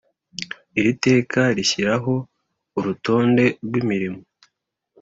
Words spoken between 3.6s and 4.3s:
rw imirimo